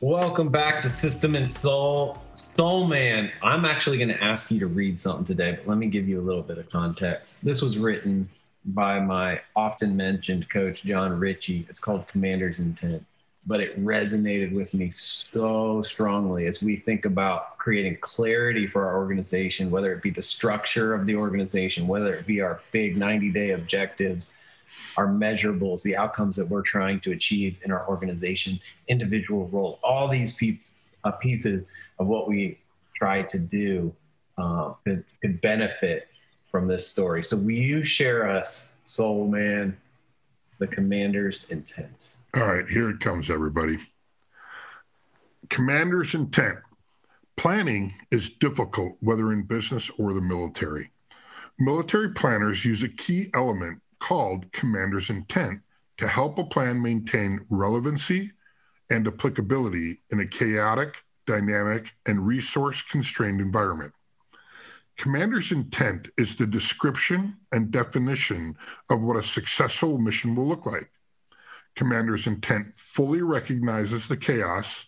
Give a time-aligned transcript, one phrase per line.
[0.00, 2.18] welcome back to System and Soul.
[2.34, 5.88] Soul Man, I'm actually going to ask you to read something today, but let me
[5.88, 7.38] give you a little bit of context.
[7.42, 8.28] This was written
[8.66, 11.66] by my often mentioned coach, John Ritchie.
[11.68, 13.04] It's called Commander's Intent,
[13.46, 18.98] but it resonated with me so strongly as we think about creating clarity for our
[18.98, 23.30] organization, whether it be the structure of the organization, whether it be our big 90
[23.30, 24.30] day objectives
[24.98, 30.08] our measurables, the outcomes that we're trying to achieve in our organization, individual role, all
[30.08, 30.58] these pe-
[31.04, 31.68] uh, pieces
[32.00, 32.58] of what we
[32.96, 33.94] try to do
[34.38, 36.08] uh, could, could benefit
[36.50, 37.22] from this story.
[37.22, 39.76] So, will you share us, Soul Man,
[40.58, 42.16] the commander's intent?
[42.34, 43.78] All right, here it comes, everybody.
[45.48, 46.58] Commander's intent.
[47.36, 50.90] Planning is difficult, whether in business or the military.
[51.60, 55.60] Military planners use a key element called commander's intent
[55.98, 58.32] to help a plan maintain relevancy
[58.90, 63.92] and applicability in a chaotic, dynamic, and resource constrained environment.
[64.96, 68.56] Commander's intent is the description and definition
[68.90, 70.90] of what a successful mission will look like.
[71.76, 74.86] Commander's intent fully recognizes the chaos,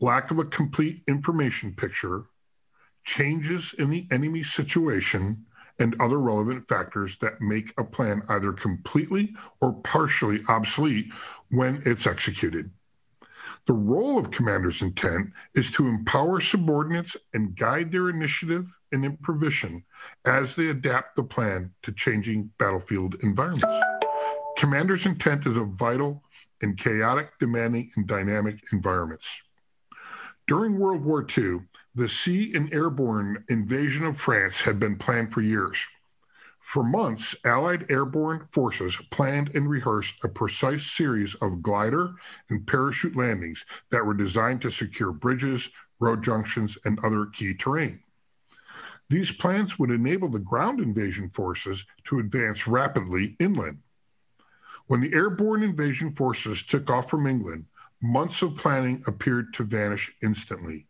[0.00, 2.26] lack of a complete information picture,
[3.02, 5.44] changes in the enemy situation,
[5.80, 11.12] and other relevant factors that make a plan either completely or partially obsolete
[11.50, 12.70] when it's executed.
[13.66, 19.84] The role of commander's intent is to empower subordinates and guide their initiative and improvisation
[20.24, 23.64] as they adapt the plan to changing battlefield environments.
[24.56, 26.22] Commander's intent is a vital
[26.62, 29.40] in chaotic, demanding, and dynamic environments.
[30.46, 31.60] During World War II,
[32.00, 35.86] the sea and airborne invasion of France had been planned for years.
[36.58, 42.14] For months, Allied airborne forces planned and rehearsed a precise series of glider
[42.48, 48.00] and parachute landings that were designed to secure bridges, road junctions, and other key terrain.
[49.10, 53.80] These plans would enable the ground invasion forces to advance rapidly inland.
[54.86, 57.66] When the airborne invasion forces took off from England,
[58.00, 60.86] months of planning appeared to vanish instantly.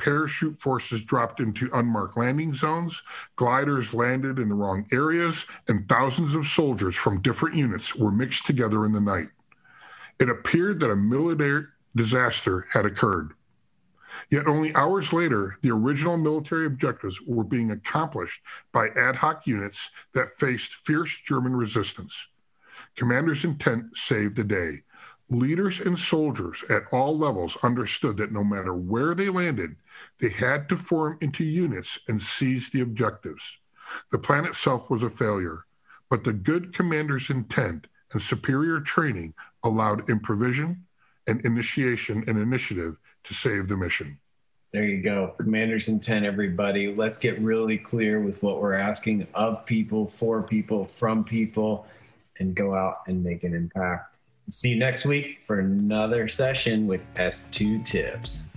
[0.00, 3.02] Parachute forces dropped into unmarked landing zones,
[3.36, 8.46] gliders landed in the wrong areas, and thousands of soldiers from different units were mixed
[8.46, 9.28] together in the night.
[10.18, 13.34] It appeared that a military disaster had occurred.
[14.30, 19.90] Yet only hours later, the original military objectives were being accomplished by ad hoc units
[20.14, 22.28] that faced fierce German resistance.
[22.96, 24.82] Commander's intent saved the day.
[25.30, 29.76] Leaders and soldiers at all levels understood that no matter where they landed,
[30.18, 33.58] they had to form into units and seize the objectives.
[34.10, 35.66] The plan itself was a failure,
[36.08, 40.84] but the good commander's intent and superior training allowed improvisation
[41.28, 44.18] and initiation and initiative to save the mission.
[44.72, 45.34] There you go.
[45.38, 46.92] Commander's intent, everybody.
[46.92, 51.86] Let's get really clear with what we're asking of people, for people, from people,
[52.40, 54.18] and go out and make an impact.
[54.50, 58.50] See you next week for another session with S2 Tips.